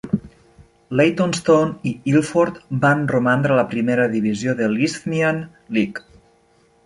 Leytonstone 0.99 1.89
i 1.89 1.91
Ilford 2.13 2.57
van 2.85 3.05
romandre 3.15 3.55
a 3.55 3.59
la 3.59 3.67
primera 3.75 4.07
divisió 4.15 4.55
de 4.63 4.69
l'Isthmian 4.73 5.43
League. 5.77 6.05